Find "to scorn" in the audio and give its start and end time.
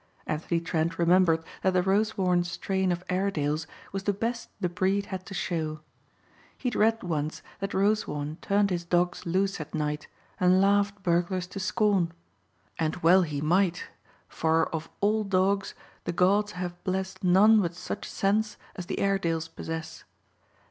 11.49-12.13